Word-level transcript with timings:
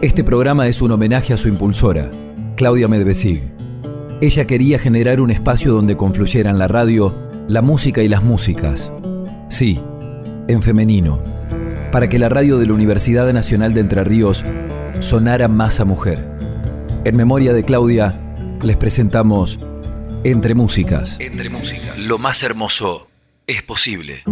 Este 0.00 0.22
programa 0.22 0.68
es 0.68 0.80
un 0.80 0.92
homenaje 0.92 1.34
a 1.34 1.36
su 1.36 1.48
impulsora, 1.48 2.08
Claudia 2.54 2.86
Medvesig. 2.86 3.42
Ella 4.20 4.46
quería 4.46 4.78
generar 4.78 5.20
un 5.20 5.32
espacio 5.32 5.72
donde 5.72 5.96
confluyeran 5.96 6.56
la 6.56 6.68
radio, 6.68 7.18
la 7.48 7.62
música 7.62 8.00
y 8.00 8.08
las 8.08 8.22
músicas. 8.22 8.92
Sí, 9.50 9.80
en 10.46 10.62
femenino, 10.62 11.20
para 11.90 12.08
que 12.08 12.20
la 12.20 12.28
radio 12.28 12.58
de 12.58 12.66
la 12.66 12.74
Universidad 12.74 13.32
Nacional 13.32 13.74
de 13.74 13.80
Entre 13.80 14.04
Ríos 14.04 14.44
sonara 15.00 15.48
más 15.48 15.80
a 15.80 15.84
mujer. 15.84 16.30
En 17.04 17.16
memoria 17.16 17.52
de 17.52 17.64
Claudia, 17.64 18.56
les 18.62 18.76
presentamos 18.76 19.58
Entre 20.22 20.54
Músicas. 20.54 21.16
Entre 21.18 21.50
Músicas. 21.50 21.98
Lo 22.04 22.18
más 22.18 22.44
hermoso 22.44 23.08
es 23.48 23.64
posible. 23.64 24.22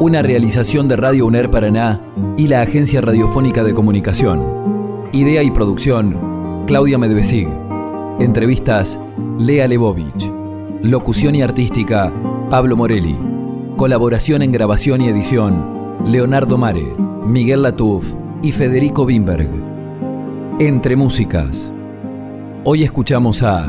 Una 0.00 0.22
realización 0.22 0.86
de 0.86 0.94
Radio 0.94 1.26
UNER 1.26 1.50
Paraná 1.50 2.00
y 2.36 2.46
la 2.46 2.62
Agencia 2.62 3.00
Radiofónica 3.00 3.64
de 3.64 3.74
Comunicación. 3.74 5.08
Idea 5.12 5.42
y 5.42 5.50
producción, 5.50 6.64
Claudia 6.68 6.98
Medvesig. 6.98 7.48
Entrevistas, 8.20 8.96
Lea 9.40 9.66
Lebovich. 9.66 10.30
Locución 10.82 11.34
y 11.34 11.42
artística, 11.42 12.14
Pablo 12.48 12.76
Morelli. 12.76 13.18
Colaboración 13.76 14.42
en 14.42 14.52
grabación 14.52 15.00
y 15.00 15.08
edición, 15.08 15.98
Leonardo 16.06 16.58
Mare, 16.58 16.94
Miguel 17.26 17.62
Latuf 17.62 18.14
y 18.40 18.52
Federico 18.52 19.02
Wimberg. 19.02 19.50
Entre 20.60 20.94
músicas. 20.94 21.72
Hoy 22.62 22.84
escuchamos 22.84 23.42
a 23.42 23.66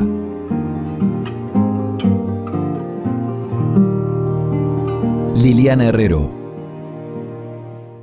Liliana 5.42 5.86
Herrero. 5.86 6.28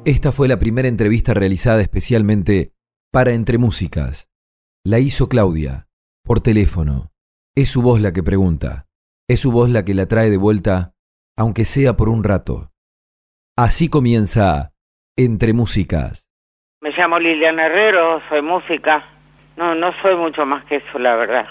Esta 0.06 0.32
fue 0.32 0.48
la 0.48 0.58
primera 0.58 0.88
entrevista 0.88 1.36
realizada 1.36 1.82
especialmente 1.82 2.72
para 3.12 3.32
Entre 3.34 3.60
Músicas. 3.60 4.28
La 4.84 4.98
hizo 4.98 5.30
Claudia, 5.30 5.86
por 6.24 6.40
teléfono. 6.40 7.12
Es 7.56 7.70
su 7.70 7.84
voz 7.84 8.02
la 8.02 8.12
que 8.12 8.24
pregunta. 8.24 8.88
Es 9.28 9.42
su 9.42 9.52
voz 9.52 9.70
la 9.70 9.86
que 9.86 9.94
la 9.94 10.08
trae 10.08 10.32
de 10.32 10.38
vuelta, 10.38 10.94
aunque 11.38 11.64
sea 11.64 11.94
por 11.94 12.10
un 12.10 12.24
rato. 12.24 12.72
Así 13.56 13.88
comienza 13.88 14.72
Entre 15.16 15.54
Músicas. 15.54 16.28
Me 16.82 16.90
llamo 16.90 17.20
Liliana 17.20 17.68
Herrero, 17.68 18.20
soy 18.30 18.42
música. 18.42 19.06
No, 19.58 19.76
no 19.76 19.92
soy 20.02 20.16
mucho 20.16 20.44
más 20.44 20.66
que 20.66 20.78
eso, 20.78 20.98
la 20.98 21.16
verdad. 21.16 21.46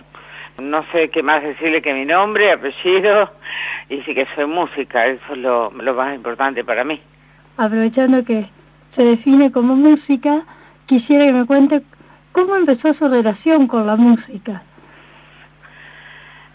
No 0.62 0.84
sé 0.90 1.10
qué 1.10 1.22
más 1.22 1.42
decirle 1.42 1.82
que 1.82 1.92
mi 1.92 2.04
nombre, 2.04 2.52
apellido, 2.52 3.30
y 3.88 4.00
sí 4.02 4.14
que 4.14 4.26
soy 4.34 4.46
música, 4.46 5.06
eso 5.06 5.32
es 5.32 5.38
lo, 5.38 5.70
más 5.70 6.14
importante 6.14 6.64
para 6.64 6.84
mí. 6.84 7.00
Aprovechando 7.56 8.24
que 8.24 8.46
se 8.90 9.04
define 9.04 9.52
como 9.52 9.76
música, 9.76 10.42
quisiera 10.86 11.26
que 11.26 11.32
me 11.32 11.46
cuente 11.46 11.82
cómo 12.32 12.56
empezó 12.56 12.92
su 12.92 13.08
relación 13.08 13.66
con 13.66 13.86
la 13.86 13.96
música. 13.96 14.62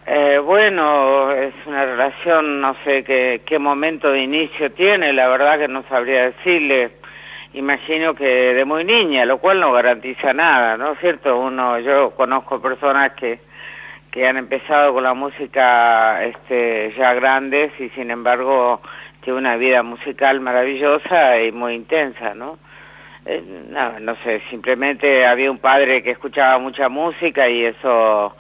Eh, 0.08 0.40
bueno, 0.44 1.32
es 1.32 1.54
una 1.68 1.86
relación, 1.86 2.60
no 2.60 2.76
sé 2.84 3.04
qué, 3.04 3.44
qué 3.46 3.60
momento 3.60 4.12
de 4.12 4.22
inicio 4.22 4.72
tiene, 4.72 5.14
la 5.14 5.28
verdad 5.28 5.60
que 5.60 5.68
no 5.68 5.84
sabría 5.88 6.32
decirle. 6.32 6.92
Imagino 7.54 8.16
que 8.16 8.54
de 8.54 8.66
muy 8.66 8.84
niña, 8.84 9.26
lo 9.26 9.38
cual 9.38 9.60
no 9.60 9.72
garantiza 9.74 10.34
nada, 10.34 10.78
¿no 10.78 10.94
es 10.94 11.00
cierto? 11.00 11.38
Uno, 11.38 11.80
yo 11.80 12.12
conozco 12.12 12.62
personas 12.62 13.12
que 13.14 13.40
que 14.12 14.28
han 14.28 14.38
empezado 14.38 14.94
con 14.94 15.04
la 15.04 15.14
música 15.14 16.24
este, 16.24 16.94
ya 16.98 17.14
grandes 17.14 17.72
y 17.80 17.90
sin 17.90 18.12
embargo 18.12 18.82
tiene 19.22 19.40
una 19.40 19.56
vida 19.56 19.84
musical 19.84 20.42
maravillosa 20.42 21.42
y 21.42 21.52
muy 21.52 21.76
intensa, 21.76 22.36
¿no? 22.36 22.60
Eh, 23.26 23.42
no, 23.70 24.00
no 24.00 24.16
sé, 24.24 24.42
simplemente 24.50 25.26
había 25.26 25.52
un 25.52 25.60
padre 25.60 26.02
que 26.02 26.12
escuchaba 26.12 26.58
mucha 26.58 26.90
música 26.90 27.48
y 27.48 27.66
eso, 27.66 28.36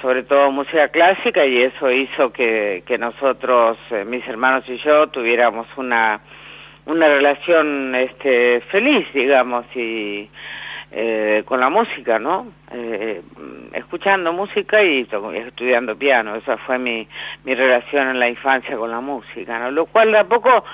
sobre 0.00 0.22
todo 0.22 0.52
música 0.52 0.88
clásica, 0.88 1.44
y 1.44 1.62
eso 1.62 1.90
hizo 1.90 2.32
que, 2.32 2.82
nosotros, 2.98 3.76
eh, 3.90 4.04
mis 4.04 4.26
hermanos 4.28 4.64
y 4.68 4.78
yo, 4.78 5.08
tuviéramos 5.08 5.66
una, 5.76 6.20
una 6.86 7.08
relación 7.08 7.94
este, 7.96 8.60
feliz, 8.70 9.06
digamos, 9.12 9.66
y 9.74 10.30
eh, 10.92 11.42
con 11.46 11.60
la 11.60 11.68
música, 11.68 12.18
¿no? 12.18 12.48
Eh, 12.72 13.22
escuchando 13.72 14.32
música 14.32 14.82
y 14.82 15.06
estudiando 15.46 15.96
piano, 15.96 16.34
esa 16.36 16.56
fue 16.58 16.78
mi, 16.78 17.06
mi 17.44 17.54
relación 17.54 18.08
en 18.08 18.18
la 18.18 18.28
infancia 18.28 18.76
con 18.76 18.90
la 18.90 19.00
música, 19.00 19.58
¿no? 19.58 19.70
Lo 19.70 19.86
cual 19.86 20.12
tampoco 20.12 20.64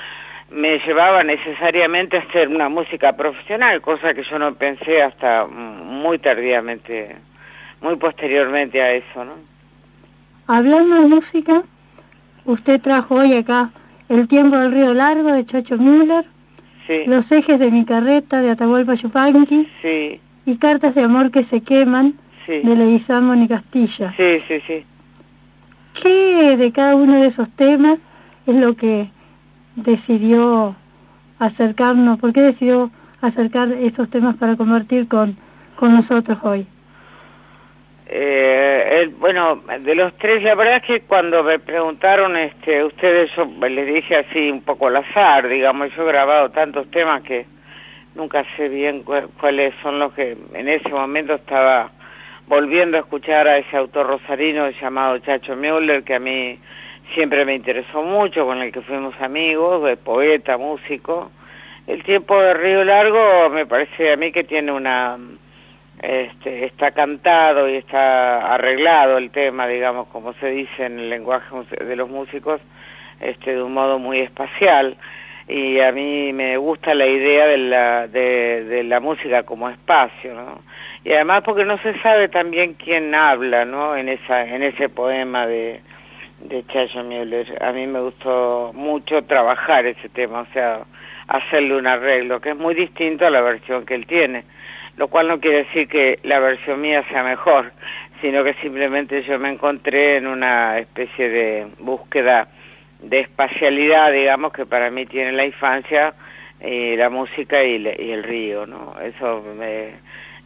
me 0.50 0.78
llevaba 0.78 1.22
necesariamente 1.24 2.16
a 2.16 2.20
hacer 2.20 2.48
una 2.48 2.68
música 2.68 3.14
profesional, 3.16 3.80
cosa 3.80 4.14
que 4.14 4.22
yo 4.22 4.38
no 4.38 4.54
pensé 4.54 5.02
hasta 5.02 5.46
muy 5.46 6.18
tardíamente, 6.18 7.16
muy 7.80 7.96
posteriormente 7.96 8.80
a 8.80 8.92
eso, 8.92 9.24
¿no? 9.24 9.34
Hablando 10.46 11.02
de 11.02 11.08
música, 11.08 11.62
usted 12.44 12.80
trajo 12.80 13.16
hoy 13.16 13.34
acá 13.34 13.70
El 14.08 14.28
tiempo 14.28 14.56
del 14.56 14.70
río 14.70 14.94
largo 14.94 15.32
de 15.32 15.44
Chocho 15.44 15.76
Müller, 15.76 16.24
los 17.06 17.30
ejes 17.32 17.58
de 17.58 17.70
mi 17.70 17.84
carreta 17.84 18.40
de 18.40 18.50
Atahualpa 18.50 18.94
Yupanqui. 18.94 19.68
Sí. 19.82 20.20
Y 20.44 20.56
cartas 20.56 20.94
de 20.94 21.02
amor 21.02 21.30
que 21.30 21.42
se 21.42 21.60
queman 21.60 22.14
de 22.46 22.76
Leguizamo 22.76 23.34
y 23.34 23.48
Castilla. 23.48 24.14
Sí, 24.16 24.38
sí, 24.46 24.60
sí. 24.66 24.84
¿Qué 26.00 26.56
de 26.56 26.72
cada 26.72 26.94
uno 26.94 27.16
de 27.16 27.26
esos 27.26 27.48
temas 27.50 27.98
es 28.46 28.54
lo 28.54 28.74
que 28.74 29.08
decidió 29.74 30.76
acercarnos? 31.38 32.18
¿Por 32.18 32.32
qué 32.32 32.42
decidió 32.42 32.90
acercar 33.20 33.72
esos 33.72 34.08
temas 34.08 34.36
para 34.36 34.56
convertir 34.56 35.08
con, 35.08 35.36
con 35.74 35.92
nosotros 35.92 36.38
hoy? 36.42 36.66
Eh, 38.08 39.10
bueno, 39.18 39.62
de 39.80 39.94
los 39.96 40.16
tres, 40.16 40.40
la 40.42 40.54
verdad 40.54 40.76
es 40.76 40.82
que 40.84 41.00
cuando 41.00 41.42
me 41.42 41.58
preguntaron 41.58 42.36
este, 42.36 42.84
ustedes, 42.84 43.30
yo 43.34 43.46
les 43.68 43.86
dije 43.92 44.16
así 44.16 44.48
un 44.50 44.62
poco 44.62 44.86
al 44.86 44.96
azar, 44.96 45.48
digamos, 45.48 45.92
yo 45.96 46.04
he 46.04 46.06
grabado 46.06 46.50
tantos 46.50 46.88
temas 46.92 47.22
que 47.22 47.46
nunca 48.14 48.44
sé 48.56 48.68
bien 48.68 49.02
cuáles 49.02 49.74
son 49.82 49.98
los 49.98 50.12
que 50.12 50.36
en 50.54 50.68
ese 50.68 50.88
momento 50.88 51.34
estaba 51.34 51.90
volviendo 52.46 52.96
a 52.96 53.00
escuchar 53.00 53.48
a 53.48 53.58
ese 53.58 53.76
autor 53.76 54.06
rosarino 54.06 54.70
llamado 54.70 55.18
Chacho 55.18 55.56
Müller, 55.56 56.04
que 56.04 56.14
a 56.14 56.20
mí 56.20 56.60
siempre 57.12 57.44
me 57.44 57.54
interesó 57.56 58.02
mucho, 58.02 58.46
con 58.46 58.62
el 58.62 58.70
que 58.70 58.82
fuimos 58.82 59.20
amigos, 59.20 59.84
de 59.84 59.96
poeta, 59.96 60.56
músico. 60.56 61.32
El 61.88 62.04
tiempo 62.04 62.40
de 62.40 62.54
Río 62.54 62.84
Largo 62.84 63.48
me 63.50 63.66
parece 63.66 64.12
a 64.12 64.16
mí 64.16 64.30
que 64.30 64.44
tiene 64.44 64.70
una 64.70 65.18
este, 66.02 66.66
está 66.66 66.90
cantado 66.90 67.68
y 67.68 67.76
está 67.76 68.54
arreglado 68.54 69.18
el 69.18 69.30
tema, 69.30 69.66
digamos, 69.66 70.08
como 70.08 70.34
se 70.34 70.50
dice 70.50 70.84
en 70.84 70.98
el 70.98 71.10
lenguaje 71.10 71.54
de 71.84 71.96
los 71.96 72.08
músicos, 72.08 72.60
este, 73.20 73.54
de 73.54 73.62
un 73.62 73.72
modo 73.72 73.98
muy 73.98 74.20
espacial. 74.20 74.96
Y 75.48 75.78
a 75.80 75.92
mí 75.92 76.32
me 76.32 76.56
gusta 76.56 76.92
la 76.94 77.06
idea 77.06 77.46
de 77.46 77.56
la, 77.56 78.08
de, 78.08 78.82
la 78.84 78.98
música 79.00 79.44
como 79.44 79.70
espacio, 79.70 80.34
¿no? 80.34 80.60
Y 81.04 81.12
además 81.12 81.42
porque 81.44 81.64
no 81.64 81.78
se 81.78 81.96
sabe 82.00 82.28
también 82.28 82.74
quién 82.74 83.14
habla, 83.14 83.64
¿no? 83.64 83.96
En, 83.96 84.08
esa, 84.08 84.44
en 84.44 84.64
ese 84.64 84.88
poema 84.88 85.46
de, 85.46 85.80
de 86.40 86.66
Chayo 86.66 87.04
Müller. 87.04 87.62
A 87.62 87.70
mí 87.70 87.86
me 87.86 88.00
gustó 88.00 88.72
mucho 88.74 89.22
trabajar 89.22 89.86
ese 89.86 90.08
tema, 90.08 90.40
o 90.40 90.46
sea, 90.52 90.80
hacerle 91.28 91.76
un 91.76 91.86
arreglo, 91.86 92.40
que 92.40 92.50
es 92.50 92.56
muy 92.56 92.74
distinto 92.74 93.24
a 93.24 93.30
la 93.30 93.40
versión 93.40 93.86
que 93.86 93.94
él 93.94 94.04
tiene 94.06 94.44
lo 94.96 95.08
cual 95.08 95.28
no 95.28 95.40
quiere 95.40 95.64
decir 95.64 95.88
que 95.88 96.18
la 96.22 96.38
versión 96.38 96.80
mía 96.80 97.04
sea 97.10 97.22
mejor, 97.22 97.72
sino 98.20 98.42
que 98.44 98.54
simplemente 98.54 99.22
yo 99.22 99.38
me 99.38 99.50
encontré 99.50 100.16
en 100.16 100.26
una 100.26 100.78
especie 100.78 101.28
de 101.28 101.66
búsqueda 101.78 102.48
de 103.00 103.20
espacialidad, 103.20 104.10
digamos, 104.12 104.52
que 104.52 104.64
para 104.64 104.90
mí 104.90 105.04
tiene 105.06 105.32
la 105.32 105.44
infancia, 105.44 106.14
y 106.60 106.96
la 106.96 107.10
música 107.10 107.62
y, 107.62 107.74
el 107.84 108.22
río, 108.22 108.66
¿no? 108.66 108.94
Eso 109.00 109.44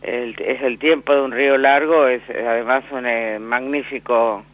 es 0.03 0.63
el 0.63 0.79
tiempo 0.79 1.15
de 1.15 1.23
un 1.23 1.33
río 1.33 1.57
largo, 1.59 2.07
es 2.07 2.23
además 2.29 2.85
un 2.91 3.07
eh, 3.07 3.39
magnífico, 3.39 4.45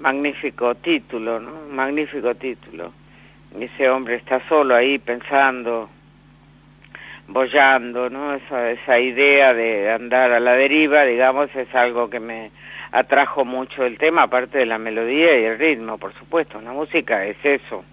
magnífico 0.00 0.74
título, 0.76 1.40
¿no? 1.40 1.52
Magnífico 1.70 2.34
título. 2.34 2.92
Ese 3.58 3.88
hombre 3.88 4.16
está 4.16 4.46
solo 4.48 4.74
ahí 4.74 4.98
pensando, 4.98 5.88
bollando, 7.28 8.10
¿no? 8.10 8.34
Esa, 8.34 8.70
esa 8.70 8.98
idea 8.98 9.54
de 9.54 9.90
andar 9.92 10.32
a 10.32 10.40
la 10.40 10.54
deriva, 10.54 11.04
digamos, 11.04 11.54
es 11.54 11.72
algo 11.74 12.10
que 12.10 12.20
me 12.20 12.50
atrajo 12.90 13.44
mucho 13.44 13.84
el 13.84 13.98
tema, 13.98 14.22
aparte 14.22 14.58
de 14.58 14.66
la 14.66 14.78
melodía 14.78 15.38
y 15.38 15.44
el 15.44 15.58
ritmo, 15.58 15.98
por 15.98 16.14
supuesto. 16.14 16.60
La 16.60 16.72
música 16.72 17.24
es 17.26 17.36
eso, 17.44 17.84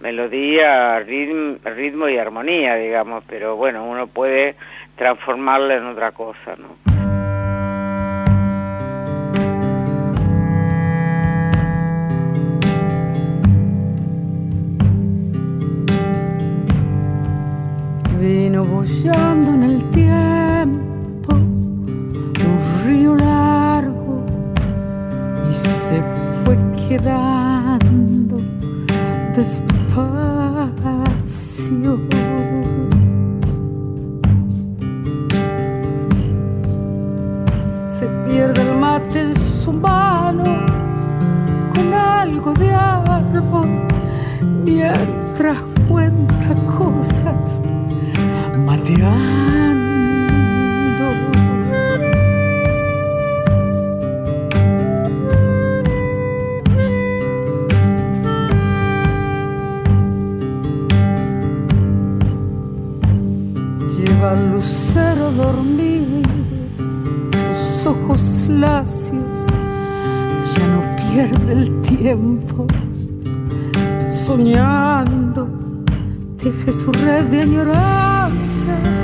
melodía, 0.00 1.00
ritmo, 1.00 2.08
y 2.08 2.18
armonía, 2.18 2.76
digamos, 2.76 3.24
pero 3.28 3.56
bueno, 3.56 3.84
uno 3.84 4.06
puede 4.06 4.54
transformarla 4.96 5.74
en 5.74 5.86
otra 5.86 6.12
cosa, 6.12 6.56
¿no? 6.56 6.97
Dormido, 65.52 66.22
sus 67.54 67.86
ojos 67.86 68.20
lacios, 68.48 69.38
ya 70.54 70.66
no 70.74 70.80
pierde 70.96 71.52
el 71.52 71.82
tiempo, 71.82 72.66
soñando, 74.08 75.48
teje 76.42 76.72
su 76.72 76.92
red 76.92 77.24
de 77.26 77.42
añoranzas, 77.42 78.98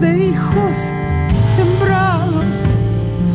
de 0.00 0.28
hijos 0.28 0.78
sembrados, 1.54 2.56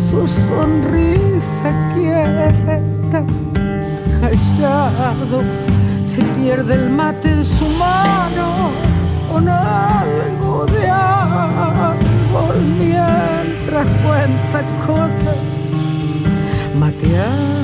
su 0.10 0.28
sonrisa 0.28 1.70
quieta, 1.94 3.24
callado, 4.22 5.42
se 6.04 6.24
pierde 6.24 6.74
el 6.74 6.90
mate 6.90 7.32
en 7.32 7.44
su 7.44 7.68
mano 7.78 8.72
con 9.32 9.48
algo 9.48 10.66
de 10.66 10.90
árbol 10.90 11.99
mientras 12.78 13.88
cuenta 14.06 14.62
cosas 14.86 15.38
mateando. 16.80 17.60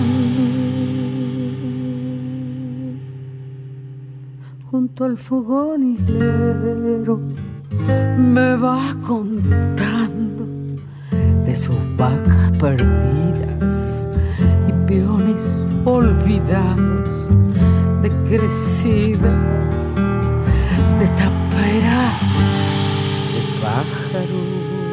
Junto 4.72 5.06
al 5.06 5.18
fogón 5.18 5.94
islero 5.94 7.20
me 8.18 8.56
va 8.56 8.96
contando 9.06 10.46
de 11.46 11.56
sus 11.56 11.78
vacas 11.98 12.52
perdidas 12.60 14.08
y 14.68 14.88
peones 14.88 15.68
olvidados 15.86 17.30
de 18.02 18.10
crecidas 18.28 19.96
de 21.00 21.08
taperas 21.08 21.36
de 21.36 21.45
pájaro. 23.66 24.85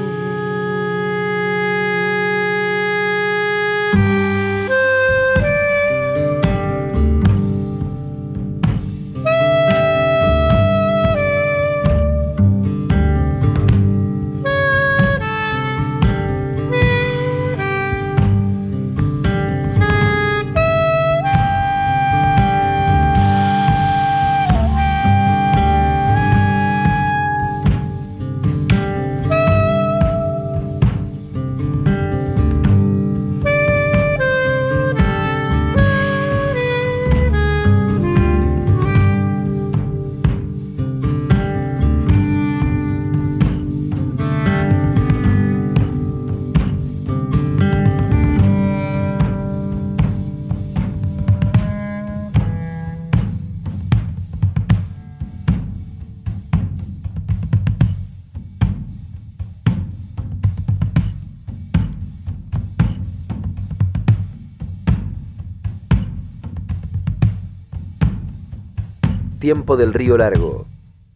Tiempo 69.43 69.77
del 69.77 69.93
Río 69.93 70.17
Largo, 70.17 70.67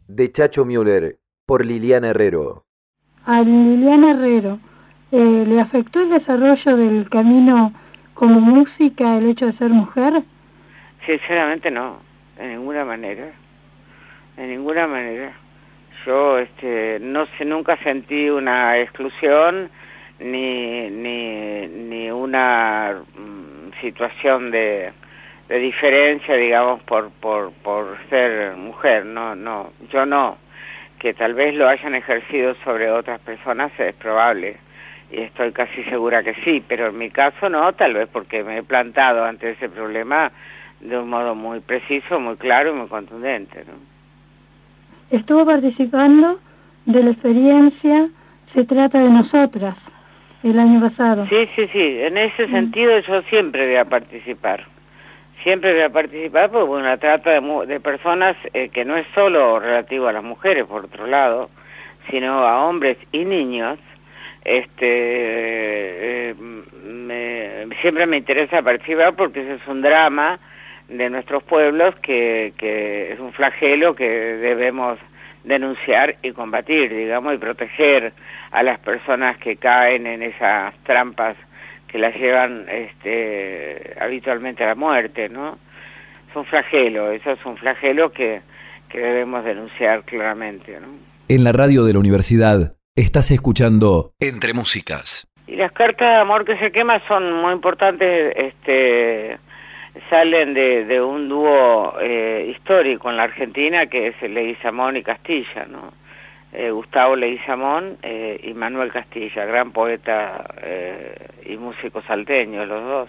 de 0.09 0.33
Chacho 0.33 0.65
Müller, 0.65 1.15
por 1.47 1.65
Liliana 1.65 2.09
Herrero. 2.09 2.65
A 3.25 3.41
Liliana 3.43 4.11
Herrero, 4.11 4.59
eh, 5.13 5.45
¿le 5.47 5.61
afectó 5.61 6.03
el 6.03 6.11
desarrollo 6.11 6.77
del 6.77 7.09
camino 7.09 7.73
como 8.15 8.41
música 8.41 9.17
el 9.17 9.27
hecho 9.27 9.47
de 9.47 9.53
ser 9.53 9.71
mujer? 9.71 10.25
Sinceramente 11.07 11.71
no, 11.71 12.01
de 12.37 12.49
ninguna 12.49 12.85
manera, 12.85 13.31
de 14.37 14.47
ninguna 14.49 14.89
manera. 14.89 15.33
Yo 16.05 16.39
este, 16.41 16.99
no 17.01 17.27
sé, 17.39 17.45
nunca 17.45 17.77
sentí 17.85 18.29
una 18.29 18.77
exclusión 18.81 19.71
ni, 20.19 20.91
ni, 20.91 21.69
ni 21.69 22.11
una 22.11 23.05
mm, 23.17 23.81
situación 23.81 24.51
de 24.51 24.93
de 25.49 25.59
diferencia, 25.59 26.35
digamos, 26.35 26.83
por, 26.83 27.11
por, 27.11 27.53
por 27.53 27.97
ser 28.11 28.57
mujer, 28.57 29.07
no, 29.07 29.37
no, 29.37 29.71
yo 29.93 30.05
no, 30.05 30.39
que 30.99 31.15
tal 31.15 31.35
vez 31.35 31.55
lo 31.55 31.69
hayan 31.69 31.95
ejercido 31.95 32.55
sobre 32.65 32.91
otras 32.91 33.21
personas 33.21 33.71
es 33.79 33.95
probable, 33.95 34.57
y 35.11 35.21
estoy 35.21 35.53
casi 35.53 35.85
segura 35.85 36.23
que 36.25 36.35
sí, 36.45 36.63
pero 36.67 36.89
en 36.89 36.99
mi 36.99 37.11
caso 37.11 37.49
no, 37.49 37.73
tal 37.75 37.95
vez 37.95 38.09
porque 38.11 38.43
me 38.43 38.59
he 38.59 38.63
plantado 38.63 39.25
ante 39.25 39.51
ese 39.51 39.69
problema 39.69 40.33
de 40.81 40.99
un 40.99 41.09
modo 41.09 41.35
muy 41.35 41.61
preciso, 41.61 42.19
muy 42.19 42.37
claro 42.37 42.71
y 42.71 42.73
muy 42.73 42.89
contundente. 42.89 43.65
¿no? 43.67 45.17
Estuvo 45.17 45.47
participando 45.47 46.41
de 46.85 47.03
la 47.03 47.11
experiencia 47.11 48.09
Se 48.45 48.65
trata 48.65 49.01
de 49.01 49.11
nosotras 49.11 49.91
el 50.45 50.61
año 50.61 50.81
pasado. 50.81 51.27
Sí, 51.29 51.49
sí, 51.57 51.67
sí, 51.73 51.99
en 52.01 52.17
ese 52.17 52.47
sentido 52.49 52.97
yo 53.01 53.23
siempre 53.23 53.67
voy 53.67 53.77
a 53.77 53.85
participar 53.85 54.76
siempre 55.47 55.75
voy 55.75 55.83
a 55.83 55.91
participar 55.91 56.51
porque 56.51 56.67
bueno, 56.67 56.99
trata 56.99 57.41
de, 57.41 57.67
de 57.69 57.79
personas 57.79 58.37
eh, 58.53 58.69
que 58.69 58.85
no 58.85 58.97
es 58.97 59.07
solo 59.15 59.61
relativo 59.61 60.09
a 60.09 60.13
las 60.13 60.25
mujeres, 60.25 60.65
por 60.65 60.87
otro 60.87 61.07
lado, 61.07 61.51
sino 62.11 62.45
a 62.45 62.67
hombres 62.67 62.97
y 63.13 63.25
niños. 63.25 63.79
Este, 64.45 66.31
eh, 66.31 66.35
siempre 67.81 68.07
me 68.07 68.17
interesa 68.17 68.61
participar 68.61 69.15
porque 69.15 69.43
ese 69.43 69.55
es 69.55 69.69
un 69.69 69.83
drama 69.83 70.41
de 70.89 71.11
nuestros 71.11 71.45
pueblos 71.45 71.95
que, 72.03 72.53
que 72.59 73.13
es 73.13 73.21
un 73.21 73.33
flagelo 73.33 73.95
que 73.95 74.09
debemos 74.09 74.99
denunciar 75.45 76.17
y 76.23 76.33
combatir, 76.33 76.93
digamos, 76.93 77.35
y 77.35 77.39
proteger 77.39 78.15
a 78.51 78.65
las 78.65 78.81
personas 78.81 79.37
que 79.37 79.55
caen 79.55 80.09
en 80.09 80.25
esas 80.25 80.75
trampas 80.83 81.37
que 81.89 81.99
las 81.99 82.15
llevan 82.15 82.67
este, 82.69 83.95
habitualmente 84.01 84.65
a 84.65 84.69
la 84.69 84.75
muerte, 84.75 85.29
¿no? 85.29 85.59
Es 86.29 86.37
un 86.37 86.45
flagelo, 86.45 87.11
eso 87.11 87.33
es 87.33 87.45
un 87.45 87.57
flagelo 87.57 88.13
que, 88.13 88.43
que 88.89 88.99
debemos 88.99 89.45
denunciar 89.45 90.05
claramente, 90.05 90.79
¿no? 90.81 90.89
En 91.29 91.45
la 91.45 91.53
radio 91.53 91.85
de 91.85 91.93
la 91.93 91.99
universidad 91.99 92.77
estás 92.95 93.31
escuchando 93.31 94.13
Entre 94.21 94.53
Músicas. 94.53 95.27
Y 95.47 95.57
las 95.57 95.73
cartas 95.73 96.09
de 96.09 96.17
amor 96.17 96.45
que 96.45 96.59
se 96.59 96.73
queman 96.73 97.01
son 97.07 97.33
muy 97.33 97.53
importantes, 97.53 98.33
este, 98.37 99.39
salen 100.11 100.55
de, 100.55 100.85
de 100.85 101.01
un 101.01 101.29
dúo 101.29 101.95
eh, 102.01 102.53
histórico 102.55 103.11
en 103.11 103.17
la 103.17 103.25
Argentina 103.25 103.87
que 103.87 104.09
es 104.09 104.23
Leguizamón 104.23 104.97
y 104.97 105.03
Castilla, 105.03 105.67
¿no? 105.67 105.93
Eh, 106.53 106.71
Gustavo 106.71 107.17
Leguizamón 107.17 107.99
eh, 108.03 108.41
y 108.43 108.55
Manuel 108.55 108.91
Castilla, 108.91 109.45
gran 109.45 109.73
poeta 109.73 110.55
eh, 110.63 111.15
y 111.49 111.57
músico 111.57 112.03
salteño, 112.03 112.65
los 112.67 112.83
dos. 112.83 113.09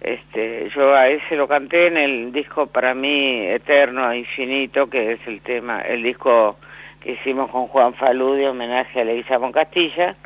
Este, 0.00 0.68
yo 0.74 0.94
a 0.94 1.08
ese 1.08 1.36
lo 1.36 1.48
canté 1.48 1.86
en 1.86 1.96
el 1.96 2.32
disco 2.32 2.66
para 2.66 2.94
mí 2.94 3.46
eterno 3.46 4.10
e 4.10 4.18
infinito, 4.18 4.90
que 4.90 5.12
es 5.12 5.20
el 5.26 5.40
tema, 5.40 5.80
el 5.80 6.02
disco 6.02 6.58
que 7.00 7.12
hicimos 7.12 7.50
con 7.50 7.68
Juan 7.68 7.94
Falú 7.94 8.34
de 8.34 8.48
homenaje 8.48 9.00
a 9.00 9.04
Leguizamón 9.04 9.52
Castilla, 9.52 10.16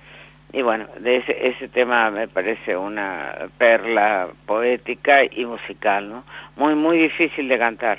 y 0.52 0.62
bueno, 0.62 0.86
de 0.98 1.16
ese, 1.16 1.48
ese 1.48 1.68
tema 1.68 2.10
me 2.10 2.26
parece 2.26 2.76
una 2.76 3.48
perla 3.58 4.28
poética 4.46 5.24
y 5.24 5.44
musical, 5.44 6.08
¿no? 6.08 6.24
Muy, 6.56 6.74
muy 6.74 6.98
difícil 6.98 7.48
de 7.48 7.58
cantar, 7.58 7.98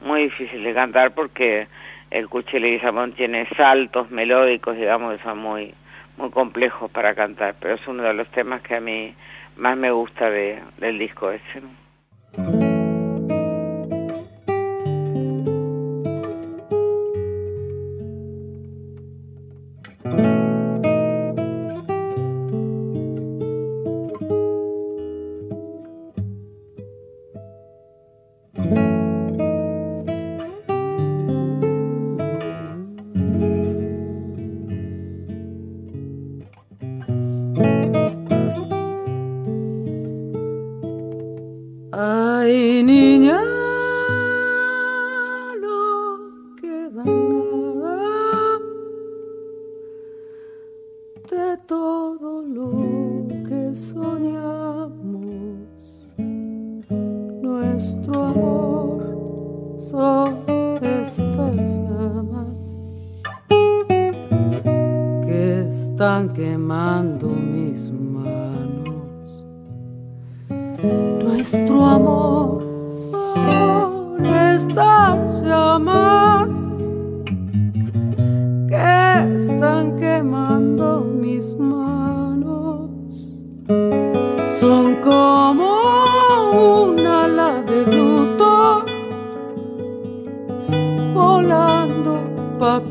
muy 0.00 0.24
difícil 0.24 0.64
de 0.64 0.74
cantar 0.74 1.12
porque 1.12 1.68
el 2.10 2.28
Cuchile 2.28 2.80
Samón 2.80 3.12
tiene 3.12 3.46
saltos 3.56 4.10
melódicos, 4.10 4.76
digamos, 4.76 5.16
que 5.16 5.22
son 5.22 5.38
muy, 5.38 5.74
muy 6.16 6.30
complejos 6.30 6.90
para 6.90 7.14
cantar, 7.14 7.54
pero 7.60 7.74
es 7.74 7.86
uno 7.86 8.02
de 8.02 8.14
los 8.14 8.28
temas 8.30 8.62
que 8.62 8.76
a 8.76 8.80
mí 8.80 9.14
más 9.56 9.76
me 9.76 9.90
gusta 9.90 10.30
de, 10.30 10.62
del 10.78 10.98
disco 10.98 11.30
ese. 11.30 12.73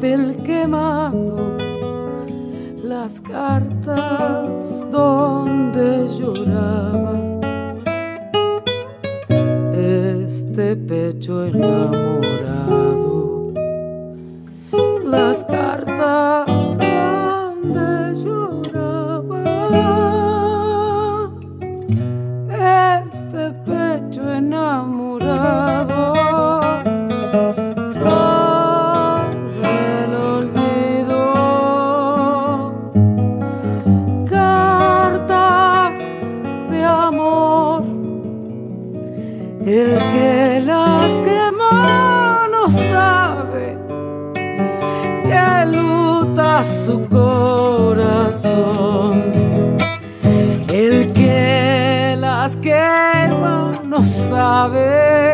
papel 0.03 0.36
quemado, 0.43 1.55
las 2.83 3.22
cartas 3.22 4.86
donde 4.91 6.10
lloraba, 6.19 7.13
este 9.74 10.75
pecho 10.75 11.45
enamorado, 11.45 12.83
las 15.05 15.45
cartas 15.45 16.42
su 46.74 47.08
corazón. 47.08 48.34
El 50.70 51.13
que 51.13 52.15
las 52.20 52.58
quema 52.58 53.80
no 53.86 54.03
sabe 54.03 55.33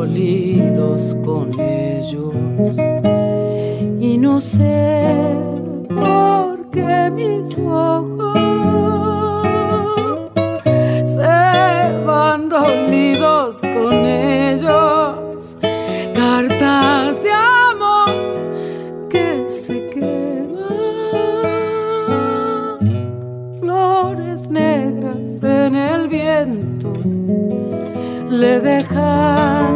dolidos 0.00 1.14
con 1.22 1.50
ellos. 1.60 2.34
Y 4.00 4.16
no 4.16 4.40
sé 4.40 5.36
por 5.88 6.70
qué 6.70 7.10
mis 7.14 7.58
ojos 7.58 8.38
se 11.04 12.02
van 12.06 12.48
dolidos 12.48 13.60
con 13.60 13.94
ellos. 14.06 15.56
Cartas 16.14 17.22
de 17.22 17.32
amor 17.70 18.10
que 19.10 19.50
se 19.50 19.86
queman, 19.90 20.80
flores 23.60 24.48
negras 24.48 25.42
en 25.42 25.76
el 25.76 26.08
viento 26.08 26.90
le 28.30 28.60
dejar 28.60 29.69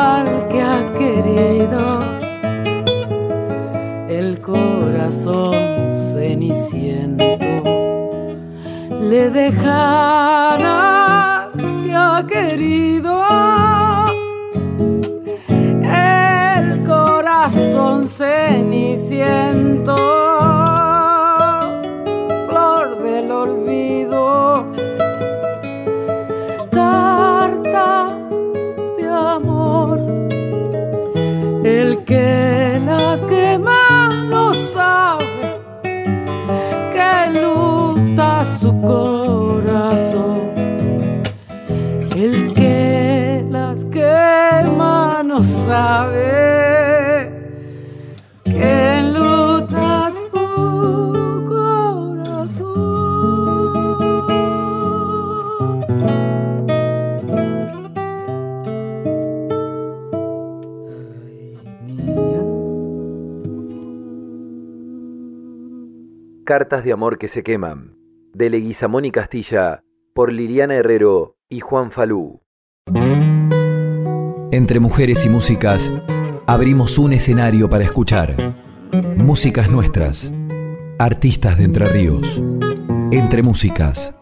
al 0.00 0.48
que 0.48 0.60
ha 0.62 0.80
querido. 1.00 2.00
El 4.08 4.40
corazón 4.40 5.90
ceniciento 5.90 7.24
le 9.10 9.30
dejará 9.30 10.78
que 11.82 11.94
ha 11.94 12.24
querido. 12.26 13.19
Cartas 66.50 66.82
de 66.82 66.90
amor 66.90 67.16
que 67.16 67.28
se 67.28 67.44
queman, 67.44 67.96
de 68.34 68.50
Leguizamón 68.50 69.04
y 69.04 69.12
Castilla, 69.12 69.84
por 70.12 70.32
Liliana 70.32 70.74
Herrero 70.74 71.36
y 71.48 71.60
Juan 71.60 71.92
Falú. 71.92 72.40
Entre 74.50 74.80
mujeres 74.80 75.24
y 75.24 75.28
músicas, 75.28 75.92
abrimos 76.48 76.98
un 76.98 77.12
escenario 77.12 77.70
para 77.70 77.84
escuchar. 77.84 78.34
Músicas 79.16 79.70
nuestras, 79.70 80.32
artistas 80.98 81.56
de 81.56 81.62
Entre 81.62 81.86
Ríos. 81.86 82.42
Entre 83.12 83.44
músicas, 83.44 84.12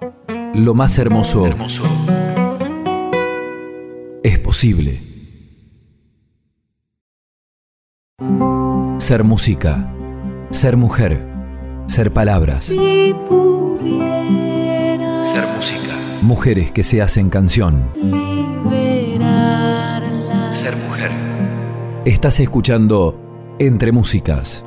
lo 0.53 0.75
más 0.75 0.99
hermoso, 0.99 1.47
hermoso. 1.47 1.85
es 4.23 4.39
posible. 4.39 5.01
Ser 8.99 9.25
música, 9.25 9.91
ser 10.51 10.77
mujer, 10.77 11.28
ser 11.89 12.13
palabras. 12.13 12.67
ser 12.67 12.77
música. 15.57 15.95
Mujeres 16.23 16.71
que 16.71 16.85
se 16.85 17.01
hacen 17.03 17.31
canción. 17.31 17.91
Ser 20.53 20.77
mujer. 20.77 21.11
Estás 22.05 22.41
escuchando 22.41 23.57
Entre 23.59 23.91
Músicas. 23.93 24.65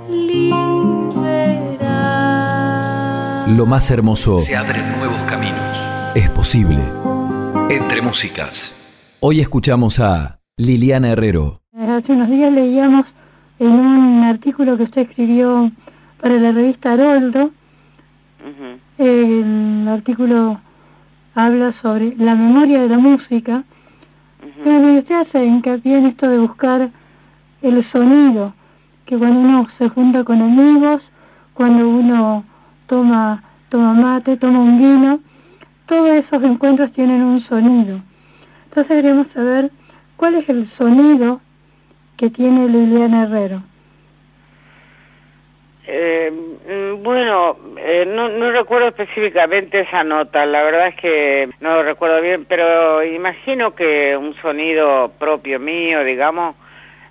Lo 3.47 3.65
más 3.65 3.91
hermoso. 3.91 4.39
Se 4.39 4.55
abren 4.55 4.83
nuevos 4.97 5.21
caminos. 5.23 5.77
Es 6.15 6.29
posible. 6.29 6.81
Entre 7.69 8.01
Músicas. 8.01 8.73
Hoy 9.19 9.41
escuchamos 9.41 9.99
a 9.99 10.39
Liliana 10.57 11.11
Herrero. 11.11 11.61
Hace 11.77 12.13
unos 12.13 12.29
días 12.29 12.51
leíamos 12.51 13.13
en 13.59 13.71
un 13.71 14.23
artículo 14.23 14.75
que 14.77 14.83
usted 14.83 15.01
escribió 15.03 15.71
para 16.21 16.37
la 16.37 16.51
revista 16.51 16.93
Haroldo. 16.93 17.51
El 18.97 19.87
artículo 19.87 20.59
habla 21.33 21.71
sobre 21.71 22.15
la 22.15 22.35
memoria 22.35 22.79
de 22.81 22.89
la 22.89 22.99
música. 22.99 23.63
y 24.63 24.97
usted 24.97 25.15
hace 25.15 25.45
hincapié 25.45 25.97
en 25.97 26.05
esto 26.05 26.29
de 26.29 26.37
buscar 26.37 26.89
el 27.63 27.83
sonido, 27.83 28.53
que 29.05 29.17
cuando 29.17 29.39
uno 29.39 29.67
se 29.67 29.89
junta 29.89 30.23
con 30.23 30.41
amigos, 30.41 31.11
cuando 31.53 31.89
uno 31.89 32.43
toma, 32.85 33.43
toma 33.69 33.93
mate, 33.93 34.37
toma 34.37 34.59
un 34.59 34.77
vino, 34.77 35.19
todos 35.87 36.09
esos 36.09 36.43
encuentros 36.43 36.91
tienen 36.91 37.23
un 37.23 37.39
sonido. 37.39 37.99
Entonces 38.65 38.95
queremos 38.95 39.27
saber 39.27 39.71
cuál 40.15 40.35
es 40.35 40.47
el 40.49 40.67
sonido 40.67 41.41
que 42.15 42.29
tiene 42.29 42.67
Liliana 42.67 43.23
Herrero? 43.23 43.70
Eh, 45.93 46.31
mm, 46.31 47.03
bueno, 47.03 47.57
eh, 47.75 48.05
no, 48.07 48.29
no 48.29 48.49
recuerdo 48.49 48.87
específicamente 48.87 49.81
esa 49.81 50.05
nota, 50.05 50.45
la 50.45 50.63
verdad 50.63 50.87
es 50.87 50.95
que 50.95 51.49
no 51.59 51.75
lo 51.75 51.83
recuerdo 51.83 52.21
bien, 52.21 52.45
pero 52.45 53.03
imagino 53.03 53.75
que 53.75 54.15
un 54.15 54.33
sonido 54.35 55.11
propio 55.19 55.59
mío, 55.59 56.01
digamos, 56.05 56.55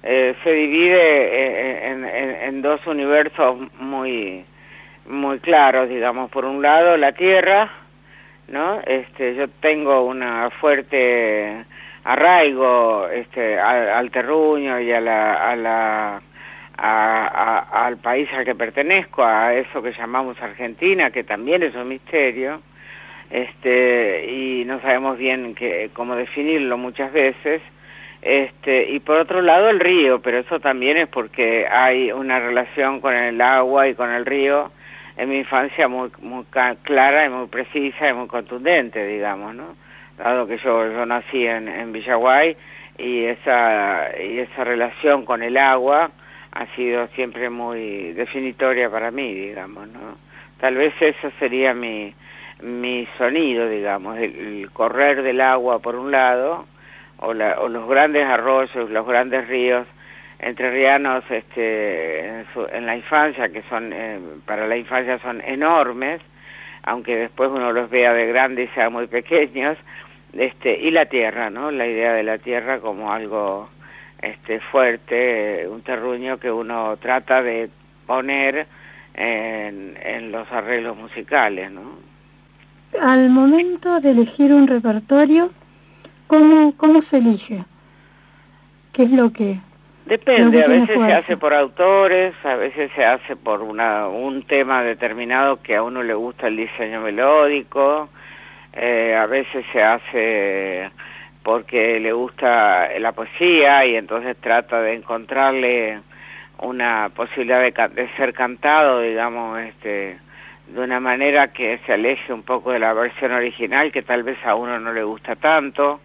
eh, 0.02 0.34
se 0.42 0.52
divide 0.52 1.90
en, 1.90 2.06
en, 2.06 2.62
dos 2.62 2.86
universos 2.86 3.58
muy, 3.78 4.46
muy 5.04 5.38
claros, 5.40 5.90
digamos. 5.90 6.30
Por 6.30 6.46
un 6.46 6.62
lado, 6.62 6.96
la 6.96 7.12
tierra, 7.12 7.70
¿no? 8.48 8.80
Este, 8.86 9.34
yo 9.34 9.48
tengo 9.60 10.06
una 10.06 10.48
fuerte 10.58 11.66
arraigo 12.04 13.08
este, 13.08 13.58
al, 13.58 14.10
terruño 14.10 14.80
y 14.80 14.90
a 14.90 15.02
la, 15.02 15.50
a 15.50 15.56
la 15.56 16.22
al 16.82 17.98
país 17.98 18.28
al 18.32 18.44
que 18.44 18.54
pertenezco, 18.54 19.22
a 19.22 19.54
eso 19.54 19.82
que 19.82 19.92
llamamos 19.92 20.40
Argentina, 20.40 21.10
que 21.10 21.24
también 21.24 21.62
es 21.62 21.74
un 21.74 21.88
misterio, 21.88 22.62
este, 23.30 24.26
y 24.30 24.64
no 24.64 24.80
sabemos 24.80 25.18
bien 25.18 25.54
que, 25.54 25.90
cómo 25.92 26.16
definirlo 26.16 26.78
muchas 26.78 27.12
veces. 27.12 27.60
Este, 28.22 28.90
y 28.90 29.00
por 29.00 29.18
otro 29.18 29.40
lado 29.40 29.70
el 29.70 29.80
río, 29.80 30.20
pero 30.20 30.38
eso 30.38 30.60
también 30.60 30.96
es 30.96 31.08
porque 31.08 31.66
hay 31.70 32.12
una 32.12 32.38
relación 32.38 33.00
con 33.00 33.14
el 33.14 33.40
agua 33.40 33.88
y 33.88 33.94
con 33.94 34.10
el 34.10 34.26
río 34.26 34.70
en 35.16 35.28
mi 35.30 35.38
infancia 35.38 35.88
muy, 35.88 36.10
muy 36.20 36.44
clara 36.82 37.24
y 37.24 37.28
muy 37.30 37.46
precisa 37.46 38.08
y 38.08 38.12
muy 38.12 38.26
contundente, 38.26 39.06
digamos, 39.06 39.54
¿no? 39.54 39.76
dado 40.18 40.46
que 40.46 40.58
yo, 40.58 40.90
yo 40.90 41.06
nací 41.06 41.46
en, 41.46 41.68
en 41.68 41.92
Villaguay 41.92 42.56
y 42.98 43.24
esa, 43.24 44.10
y 44.22 44.38
esa 44.38 44.64
relación 44.64 45.24
con 45.24 45.42
el 45.42 45.56
agua 45.56 46.10
ha 46.52 46.66
sido 46.74 47.06
siempre 47.08 47.50
muy 47.50 48.12
definitoria 48.12 48.90
para 48.90 49.10
mí, 49.10 49.32
digamos, 49.34 49.88
¿no? 49.88 50.18
Tal 50.58 50.74
vez 50.74 50.92
eso 51.00 51.30
sería 51.38 51.72
mi, 51.74 52.14
mi 52.62 53.08
sonido, 53.16 53.68
digamos, 53.68 54.18
el, 54.18 54.68
correr 54.72 55.22
del 55.22 55.40
agua 55.40 55.78
por 55.78 55.96
un 55.96 56.10
lado, 56.10 56.66
o, 57.18 57.32
la, 57.34 57.60
o 57.60 57.68
los 57.68 57.88
grandes 57.88 58.26
arroyos, 58.26 58.90
los 58.90 59.06
grandes 59.06 59.46
ríos 59.48 59.86
entrerrianos 60.38 61.22
este, 61.30 62.26
en, 62.26 62.46
en 62.72 62.86
la 62.86 62.96
infancia, 62.96 63.50
que 63.50 63.62
son, 63.68 63.92
eh, 63.92 64.18
para 64.46 64.66
la 64.66 64.76
infancia 64.76 65.18
son 65.18 65.42
enormes, 65.42 66.20
aunque 66.82 67.16
después 67.16 67.50
uno 67.50 67.72
los 67.72 67.90
vea 67.90 68.14
de 68.14 68.26
grande 68.26 68.64
y 68.64 68.68
sean 68.68 68.92
muy 68.92 69.06
pequeños, 69.06 69.76
este, 70.32 70.78
y 70.78 70.90
la 70.90 71.06
tierra, 71.06 71.50
¿no? 71.50 71.70
La 71.70 71.86
idea 71.86 72.14
de 72.14 72.22
la 72.22 72.38
tierra 72.38 72.80
como 72.80 73.12
algo 73.12 73.68
este, 74.20 74.60
fuerte, 74.60 75.66
un 75.68 75.82
terruño 75.82 76.38
que 76.38 76.50
uno 76.50 76.96
trata 76.98 77.42
de 77.42 77.70
poner 78.06 78.66
en, 79.14 79.98
en 80.02 80.32
los 80.32 80.50
arreglos 80.52 80.96
musicales, 80.96 81.70
¿no? 81.70 81.98
Al 83.00 83.30
momento 83.30 84.00
de 84.00 84.10
elegir 84.10 84.52
un 84.52 84.66
repertorio, 84.66 85.50
¿cómo, 86.26 86.74
cómo 86.76 87.00
se 87.00 87.18
elige? 87.18 87.64
¿Qué 88.92 89.04
es 89.04 89.10
lo 89.10 89.32
que 89.32 89.60
Depende, 90.10 90.64
a 90.64 90.66
veces 90.66 90.98
se 90.98 91.12
hace 91.12 91.36
por 91.36 91.54
autores, 91.54 92.34
a 92.42 92.56
veces 92.56 92.90
se 92.96 93.04
hace 93.04 93.36
por 93.36 93.62
una, 93.62 94.08
un 94.08 94.42
tema 94.42 94.82
determinado 94.82 95.62
que 95.62 95.76
a 95.76 95.84
uno 95.84 96.02
le 96.02 96.14
gusta 96.14 96.48
el 96.48 96.56
diseño 96.56 97.00
melódico, 97.00 98.08
eh, 98.72 99.14
a 99.14 99.26
veces 99.26 99.64
se 99.72 99.80
hace 99.80 100.90
porque 101.42 101.98
le 102.00 102.12
gusta 102.12 102.88
la 102.98 103.12
poesía 103.12 103.86
y 103.86 103.96
entonces 103.96 104.36
trata 104.40 104.82
de 104.82 104.94
encontrarle 104.94 106.00
una 106.58 107.10
posibilidad 107.14 107.60
de, 107.60 108.08
ser 108.16 108.34
cantado, 108.34 109.00
digamos, 109.00 109.58
este, 109.60 110.18
de 110.68 110.80
una 110.80 111.00
manera 111.00 111.48
que 111.48 111.80
se 111.86 111.94
aleje 111.94 112.32
un 112.32 112.42
poco 112.42 112.72
de 112.72 112.78
la 112.78 112.92
versión 112.92 113.32
original, 113.32 113.90
que 113.90 114.02
tal 114.02 114.22
vez 114.22 114.38
a 114.44 114.54
uno 114.54 114.78
no 114.78 114.92
le 114.92 115.02
gusta 115.02 115.36
tanto. 115.36 116.00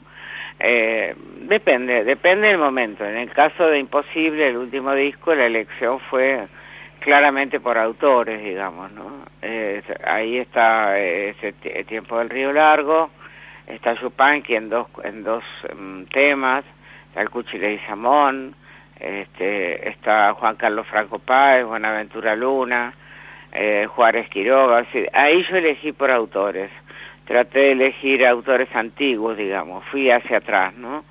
Eh, 0.59 1.13
depende, 1.41 2.05
depende 2.05 2.47
del 2.47 2.57
momento. 2.57 3.03
En 3.03 3.17
el 3.17 3.29
caso 3.31 3.67
de 3.67 3.79
Imposible, 3.79 4.47
el 4.47 4.57
último 4.57 4.93
disco, 4.93 5.35
la 5.35 5.45
elección 5.45 5.99
fue 5.99 6.47
claramente 6.99 7.59
por 7.59 7.77
autores, 7.77 8.41
digamos, 8.41 8.91
¿no? 8.91 9.25
ahí 10.05 10.37
está 10.37 10.97
ese 10.97 11.53
Tiempo 11.85 12.17
del 12.17 12.31
Río 12.31 12.51
Largo, 12.51 13.11
está 13.67 13.93
Yupanqui 13.93 14.55
en 14.55 14.69
dos, 14.69 14.87
en 15.03 15.23
dos 15.23 15.43
mm, 15.75 16.03
temas, 16.05 16.63
está 17.07 17.21
el 17.21 17.29
Cuchile 17.29 17.73
y 17.73 17.79
Samón, 17.79 18.55
este, 18.99 19.89
está 19.89 20.33
Juan 20.33 20.55
Carlos 20.55 20.87
Franco 20.87 21.19
Páez, 21.19 21.65
Buenaventura 21.65 22.35
Luna, 22.35 22.93
eh, 23.51 23.87
Juárez 23.89 24.29
Quiroga, 24.29 24.85
ahí 25.13 25.45
yo 25.49 25.57
elegí 25.57 25.91
por 25.91 26.11
autores, 26.11 26.69
traté 27.25 27.59
de 27.59 27.71
elegir 27.71 28.25
autores 28.25 28.73
antiguos, 28.75 29.37
digamos, 29.37 29.83
fui 29.85 30.11
hacia 30.11 30.37
atrás, 30.37 30.73
¿no? 30.75 31.03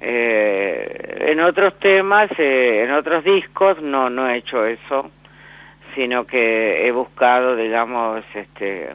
Eh, 0.00 1.26
en 1.28 1.40
otros 1.40 1.78
temas, 1.78 2.30
eh, 2.38 2.84
en 2.84 2.92
otros 2.92 3.22
discos, 3.22 3.82
no, 3.82 4.08
no 4.08 4.28
he 4.28 4.36
hecho 4.36 4.64
eso 4.64 5.10
sino 5.94 6.26
que 6.26 6.86
he 6.86 6.92
buscado, 6.92 7.56
digamos, 7.56 8.24
este, 8.34 8.90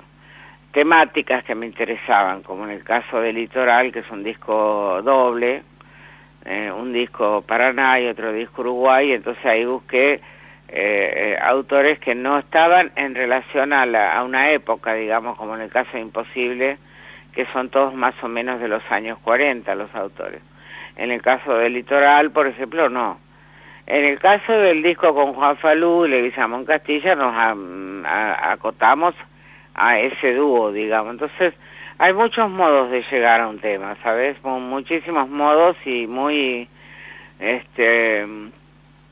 temáticas 0.75 1.41
que 1.45 1.55
me 1.55 1.67
interesaban, 1.67 2.43
como 2.43 2.65
en 2.65 2.71
el 2.71 2.83
caso 2.83 3.21
de 3.21 3.31
Litoral, 3.31 3.93
que 3.93 3.99
es 3.99 4.11
un 4.11 4.23
disco 4.23 5.01
doble, 5.03 5.63
eh, 6.43 6.69
un 6.69 6.91
disco 6.91 7.45
Paraná 7.47 8.01
y 8.01 8.07
otro 8.07 8.33
disco 8.33 8.59
Uruguay, 8.61 9.13
entonces 9.13 9.45
ahí 9.45 9.63
busqué 9.63 10.15
eh, 10.15 10.19
eh, 10.67 11.37
autores 11.41 11.97
que 11.99 12.13
no 12.13 12.37
estaban 12.37 12.91
en 12.97 13.15
relación 13.15 13.71
a, 13.71 13.83
a, 13.83 14.23
una 14.25 14.51
época, 14.51 14.95
digamos, 14.95 15.37
como 15.37 15.55
en 15.55 15.61
el 15.61 15.69
caso 15.69 15.91
de 15.93 16.01
Imposible, 16.01 16.77
que 17.31 17.45
son 17.53 17.69
todos 17.69 17.93
más 17.93 18.13
o 18.21 18.27
menos 18.27 18.59
de 18.59 18.67
los 18.67 18.83
años 18.89 19.17
40 19.19 19.73
los 19.75 19.95
autores. 19.95 20.41
En 20.97 21.09
el 21.09 21.21
caso 21.21 21.55
de 21.55 21.69
Litoral, 21.69 22.31
por 22.31 22.47
ejemplo, 22.47 22.89
no. 22.89 23.17
En 23.87 24.03
el 24.03 24.19
caso 24.19 24.51
del 24.51 24.83
disco 24.83 25.15
con 25.15 25.35
Juan 25.35 25.55
Falú 25.55 26.05
y 26.05 26.09
Leguizamón 26.09 26.65
Castilla 26.65 27.15
nos 27.15 27.33
acotamos 28.03 29.15
a 29.75 29.99
ese 29.99 30.33
dúo, 30.33 30.71
digamos. 30.71 31.13
Entonces, 31.13 31.53
hay 31.97 32.13
muchos 32.13 32.49
modos 32.49 32.91
de 32.91 33.03
llegar 33.09 33.41
a 33.41 33.47
un 33.47 33.59
tema, 33.59 33.95
¿sabes? 34.03 34.41
Muchísimos 34.43 35.29
modos 35.29 35.77
y 35.85 36.07
muy, 36.07 36.67
este, 37.39 38.25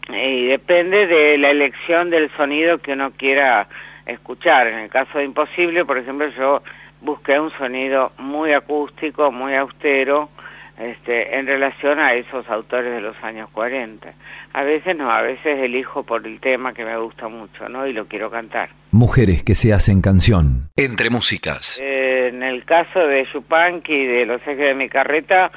y 0.09 0.45
depende 0.47 1.07
de 1.07 1.37
la 1.37 1.51
elección 1.51 2.09
del 2.09 2.29
sonido 2.31 2.79
que 2.79 2.93
uno 2.93 3.11
quiera 3.11 3.67
escuchar. 4.05 4.67
En 4.67 4.79
el 4.79 4.89
caso 4.89 5.17
de 5.17 5.25
Imposible, 5.25 5.85
por 5.85 5.97
ejemplo, 5.97 6.27
yo 6.29 6.61
busqué 7.01 7.39
un 7.39 7.51
sonido 7.51 8.11
muy 8.17 8.53
acústico, 8.53 9.31
muy 9.31 9.55
austero, 9.55 10.29
este, 10.77 11.37
en 11.37 11.45
relación 11.45 11.99
a 11.99 12.13
esos 12.13 12.49
autores 12.49 12.91
de 12.91 13.01
los 13.01 13.15
años 13.23 13.49
40. 13.51 14.13
A 14.53 14.63
veces 14.63 14.97
no, 14.97 15.11
a 15.11 15.21
veces 15.21 15.59
elijo 15.59 16.03
por 16.03 16.25
el 16.25 16.39
tema 16.39 16.73
que 16.73 16.83
me 16.83 16.97
gusta 16.97 17.27
mucho, 17.27 17.69
¿no? 17.69 17.87
Y 17.87 17.93
lo 17.93 18.07
quiero 18.07 18.29
cantar. 18.29 18.69
Mujeres 18.95 19.43
que 19.43 19.55
se 19.55 19.73
hacen 19.73 20.01
canción. 20.03 20.69
Entre 20.75 21.09
músicas. 21.09 21.79
Eh, 21.81 22.29
en 22.31 22.43
el 22.43 22.63
caso 22.63 22.99
de 22.99 23.25
Yupanqui 23.33 23.91
y 23.91 24.05
de 24.05 24.27
Los 24.27 24.39
ejes 24.43 24.59
de 24.59 24.75
mi 24.75 24.87
carreta, 24.87 25.51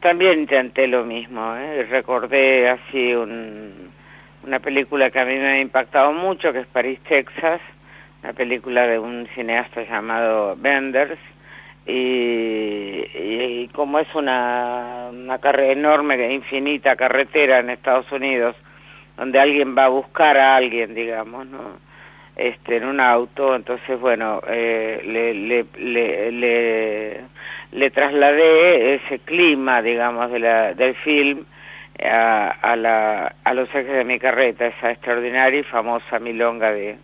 también 0.00 0.40
intenté 0.40 0.86
lo 0.86 1.02
mismo, 1.02 1.56
¿eh? 1.56 1.86
Recordé 1.88 2.68
así 2.68 3.14
una 3.14 4.60
película 4.60 5.10
que 5.10 5.18
a 5.18 5.24
mí 5.24 5.34
me 5.36 5.48
ha 5.48 5.60
impactado 5.62 6.12
mucho, 6.12 6.52
que 6.52 6.58
es 6.58 6.66
París, 6.66 7.00
Texas, 7.08 7.62
una 8.22 8.34
película 8.34 8.86
de 8.86 8.98
un 8.98 9.28
cineasta 9.34 9.84
llamado 9.88 10.54
Benders, 10.54 11.18
y, 11.86 13.66
como 13.68 13.98
es 13.98 14.14
una, 14.14 15.08
una 15.10 15.38
carrera 15.38 15.72
enorme, 15.72 16.34
infinita 16.34 16.96
carretera 16.96 17.60
en 17.60 17.70
Estados 17.70 18.12
Unidos, 18.12 18.54
donde 19.16 19.40
alguien 19.40 19.74
va 19.74 19.86
a 19.86 19.88
buscar 19.88 20.36
a 20.36 20.56
alguien, 20.56 20.94
digamos, 20.94 21.46
¿no? 21.46 21.83
Este, 22.36 22.76
en 22.76 22.84
un 22.84 23.00
auto, 23.00 23.54
entonces, 23.54 23.98
bueno, 23.98 24.40
eh, 24.48 25.00
le, 25.04 25.34
le, 25.34 25.66
le, 26.30 27.20
le, 27.72 27.90
trasladé 27.90 28.94
ese 28.94 29.20
clima, 29.20 29.82
digamos, 29.82 30.30
de 30.30 30.38
la, 30.40 30.74
del 30.74 30.94
film 30.96 31.44
a, 32.02 32.48
a, 32.48 32.76
la, 32.76 33.34
a 33.44 33.54
los 33.54 33.68
ejes 33.68 33.92
de 33.92 34.04
mi 34.04 34.18
carreta, 34.18 34.66
esa 34.66 34.90
extraordinaria 34.90 35.60
y 35.60 35.64
famosa 35.64 36.18
milonga 36.18 36.72
de, 36.72 36.96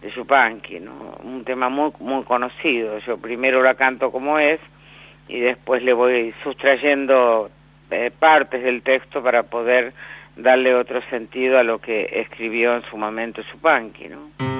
de 0.00 0.10
Yupanqui, 0.10 0.80
¿no? 0.80 1.18
un 1.22 1.44
tema 1.44 1.68
muy, 1.68 1.92
muy 2.00 2.24
conocido. 2.24 2.98
Yo 3.00 3.18
primero 3.18 3.62
la 3.62 3.74
canto 3.74 4.12
como 4.12 4.38
es 4.38 4.60
y 5.28 5.40
después 5.40 5.82
le 5.82 5.92
voy 5.92 6.34
sustrayendo 6.42 7.50
eh, 7.90 8.10
partes 8.16 8.62
del 8.62 8.82
texto 8.82 9.22
para 9.22 9.42
poder 9.44 9.92
darle 10.36 10.74
otro 10.74 11.02
sentido 11.10 11.58
a 11.58 11.64
lo 11.64 11.80
que 11.80 12.08
escribió 12.12 12.76
en 12.76 12.82
su 12.82 12.96
momento 12.96 13.42
Yupanqui. 13.52 14.08
¿no? 14.08 14.57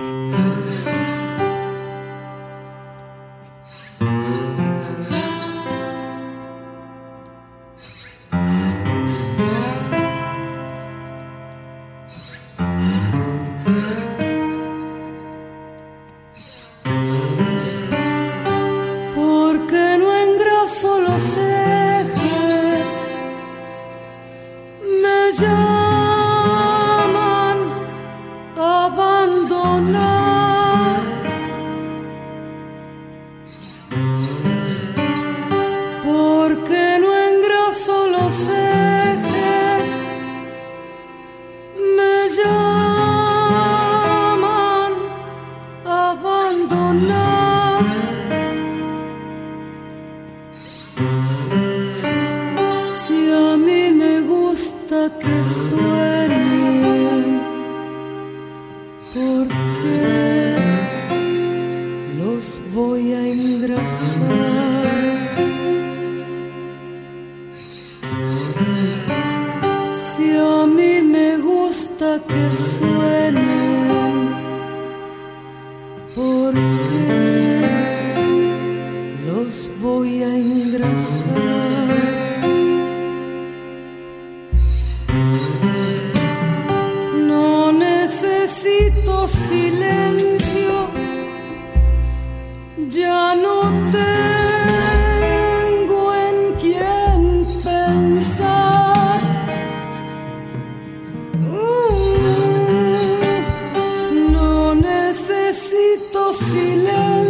το 106.13 106.33
σιλέν 106.33 107.28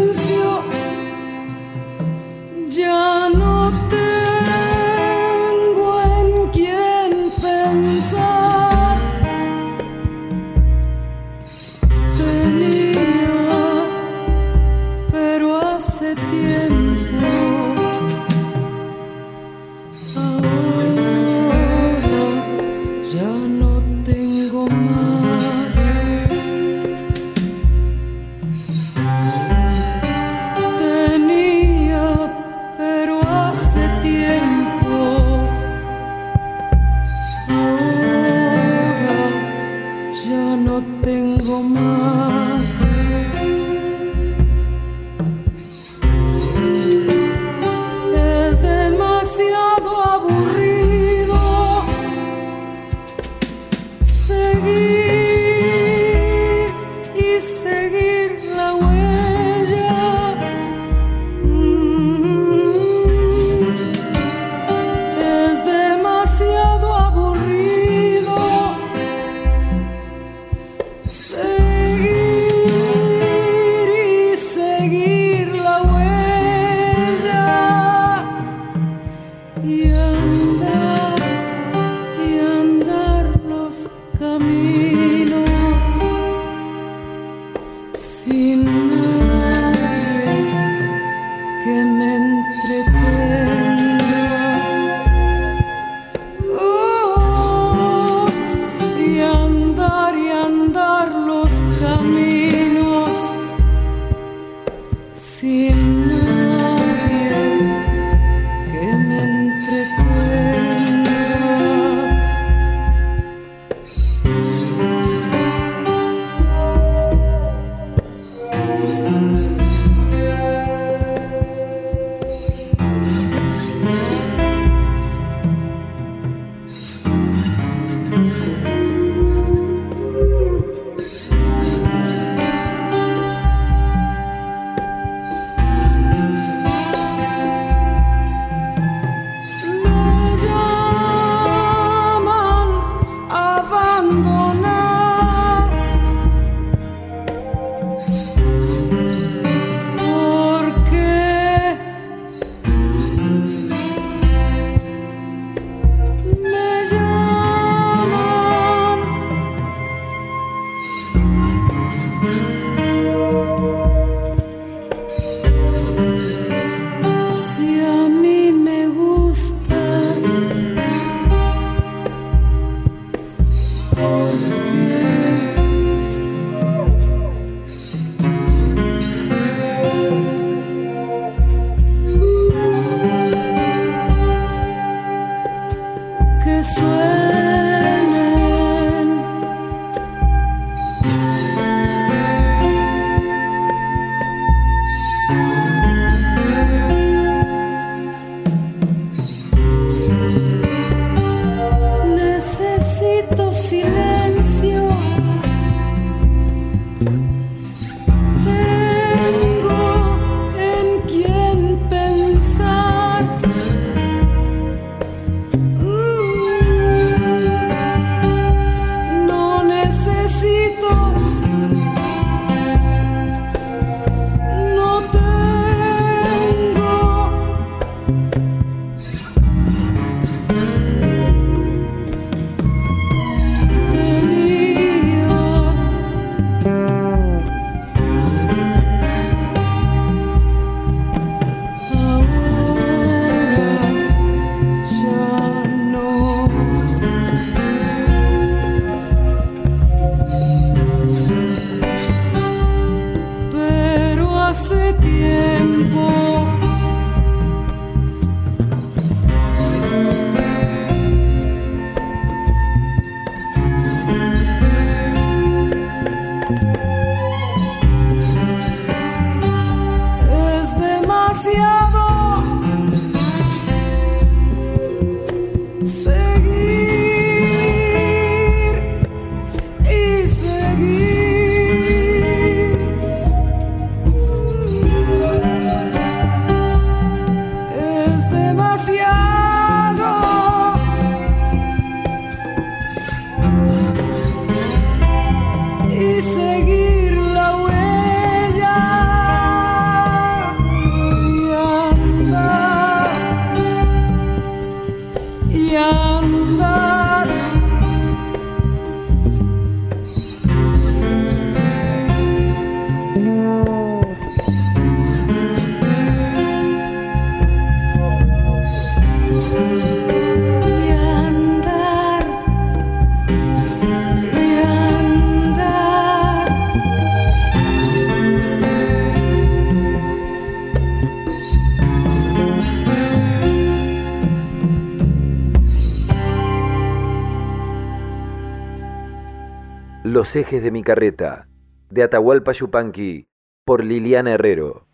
Los 340.29 340.37
ejes 340.37 340.63
de 340.63 340.71
mi 340.71 340.83
carreta, 340.83 341.47
de 341.89 342.03
Atahualpa 342.03 342.53
Yupanqui, 342.53 343.29
por 343.65 343.83
Liliana 343.83 344.33
Herrero. 344.33 344.85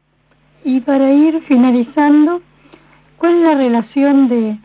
Y 0.62 0.80
para 0.80 1.10
ir 1.10 1.40
finalizando, 1.40 2.40
¿cuál 3.16 3.38
es 3.38 3.42
la 3.42 3.54
relación 3.56 4.28
de 4.28 4.58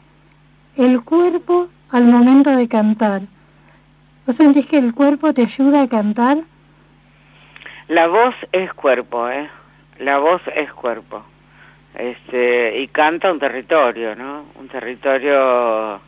el 0.78 1.04
cuerpo 1.04 1.70
al 1.90 2.06
momento 2.06 2.56
de 2.56 2.68
cantar? 2.68 3.22
¿Vos 4.28 4.36
sentís 4.36 4.68
que 4.68 4.78
el 4.78 4.94
cuerpo 4.94 5.34
te 5.34 5.42
ayuda 5.42 5.82
a 5.82 5.90
cantar? 5.90 6.38
La 7.88 8.06
voz 8.06 8.36
es 8.52 8.72
cuerpo, 8.74 9.28
¿eh? 9.28 9.50
La 9.98 10.20
voz 10.20 10.44
es 10.56 10.72
cuerpo. 10.74 11.24
Este, 11.96 12.80
y 12.80 12.90
canta 12.90 13.32
un 13.32 13.40
territorio, 13.40 14.16
¿no? 14.16 14.46
Un 14.54 14.68
territorio 14.68 16.00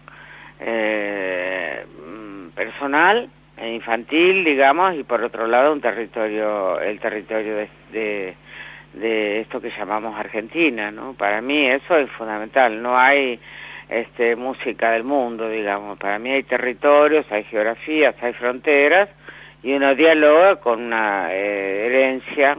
eh, 0.59 1.83
mm, 2.05 2.49
personal 2.49 3.27
infantil, 3.67 4.43
digamos, 4.43 4.95
y 4.95 5.03
por 5.03 5.23
otro 5.23 5.47
lado 5.47 5.73
un 5.73 5.81
territorio, 5.81 6.79
el 6.79 6.99
territorio 6.99 7.67
de, 7.91 8.35
esto 8.93 9.61
que 9.61 9.71
llamamos 9.71 10.19
Argentina, 10.19 10.91
¿no? 10.91 11.13
Para 11.13 11.41
mí 11.41 11.67
eso 11.67 11.97
es 11.97 12.09
fundamental, 12.11 12.81
no 12.81 12.97
hay 12.97 13.39
este, 13.89 14.35
música 14.35 14.91
del 14.91 15.03
mundo, 15.03 15.49
digamos, 15.49 15.97
para 15.97 16.19
mí 16.19 16.31
hay 16.31 16.43
territorios, 16.43 17.25
hay 17.31 17.43
geografías, 17.45 18.15
hay 18.21 18.33
fronteras, 18.33 19.09
y 19.63 19.73
uno 19.73 19.95
dialoga 19.95 20.57
con 20.57 20.81
una 20.81 21.27
eh, 21.31 21.85
herencia 21.85 22.57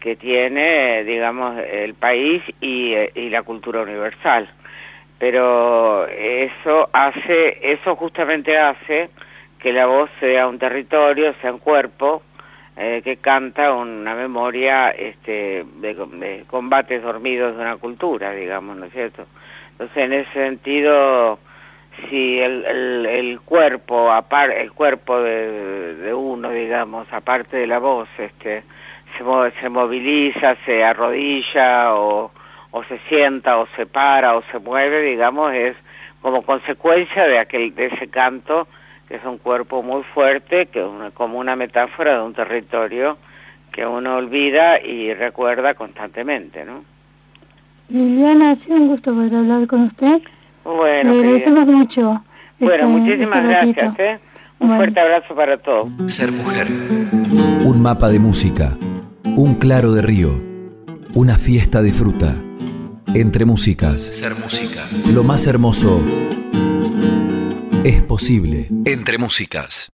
que 0.00 0.16
tiene, 0.16 1.04
digamos, 1.04 1.58
el 1.58 1.94
país 1.94 2.42
y, 2.60 2.94
y 3.14 3.28
la 3.28 3.42
cultura 3.42 3.82
universal. 3.82 4.48
Pero 5.18 6.08
eso 6.08 6.88
hace, 6.94 7.58
eso 7.60 7.94
justamente 7.94 8.56
hace 8.56 9.10
que 9.60 9.72
la 9.72 9.86
voz 9.86 10.10
sea 10.20 10.48
un 10.48 10.58
territorio, 10.58 11.34
sea 11.40 11.52
un 11.52 11.58
cuerpo, 11.58 12.22
eh, 12.76 13.02
que 13.04 13.18
canta 13.18 13.72
una 13.74 14.14
memoria 14.14 14.90
este, 14.90 15.66
de, 15.76 16.44
combates 16.48 17.02
dormidos 17.02 17.54
de 17.54 17.62
una 17.62 17.76
cultura, 17.76 18.32
digamos, 18.32 18.76
¿no 18.76 18.86
es 18.86 18.92
cierto? 18.92 19.26
Entonces, 19.72 19.96
en 19.98 20.12
ese 20.14 20.32
sentido, 20.32 21.38
si 22.08 22.40
el, 22.40 22.64
el, 23.06 23.40
cuerpo, 23.40 24.10
el 24.54 24.72
cuerpo 24.72 25.20
de, 25.20 26.14
uno, 26.14 26.50
digamos, 26.50 27.06
aparte 27.12 27.58
de 27.58 27.66
la 27.66 27.78
voz, 27.78 28.08
este, 28.16 28.62
se, 29.18 29.60
se 29.60 29.68
moviliza, 29.68 30.56
se 30.64 30.82
arrodilla 30.82 31.94
o, 31.94 32.30
o 32.70 32.84
se 32.84 32.98
sienta 33.08 33.58
o 33.58 33.66
se 33.76 33.84
para 33.84 34.36
o 34.36 34.42
se 34.50 34.58
mueve, 34.58 35.02
digamos, 35.02 35.52
es 35.52 35.76
como 36.22 36.42
consecuencia 36.42 37.26
de 37.26 37.38
aquel 37.38 37.74
de 37.74 37.86
ese 37.86 38.08
canto 38.08 38.68
que 39.10 39.16
es 39.16 39.24
un 39.24 39.38
cuerpo 39.38 39.82
muy 39.82 40.04
fuerte, 40.14 40.66
que 40.66 40.78
es 40.80 41.12
como 41.14 41.40
una 41.40 41.56
metáfora 41.56 42.18
de 42.18 42.22
un 42.22 42.32
territorio 42.32 43.18
que 43.72 43.84
uno 43.84 44.14
olvida 44.14 44.80
y 44.80 45.12
recuerda 45.14 45.74
constantemente, 45.74 46.64
¿no? 46.64 46.84
Liliana, 47.88 48.52
ha 48.52 48.54
sido 48.54 48.76
un 48.76 48.86
gusto 48.86 49.12
poder 49.12 49.34
hablar 49.34 49.66
con 49.66 49.82
usted. 49.82 50.22
Bueno, 50.62 51.12
Le 51.12 51.18
agradecemos 51.18 51.66
mucho. 51.66 52.22
Bueno, 52.60 52.74
este, 52.74 52.86
muchísimas 52.86 53.38
este 53.38 53.48
gracias. 53.48 53.98
¿eh? 53.98 54.18
Un 54.60 54.76
fuerte 54.76 55.00
abrazo 55.00 55.34
para 55.34 55.58
todos. 55.58 55.88
Ser 56.06 56.30
mujer. 56.30 56.68
Un 57.64 57.82
mapa 57.82 58.10
de 58.10 58.20
música. 58.20 58.76
Un 59.24 59.56
claro 59.56 59.90
de 59.90 60.02
río. 60.02 60.40
Una 61.14 61.36
fiesta 61.36 61.82
de 61.82 61.92
fruta. 61.92 62.36
Entre 63.12 63.44
músicas. 63.44 64.02
Ser 64.02 64.36
música. 64.36 64.84
Lo 65.12 65.24
más 65.24 65.48
hermoso 65.48 66.00
es 67.84 68.02
posible. 68.02 68.68
Entre 68.84 69.18
músicas. 69.18 69.90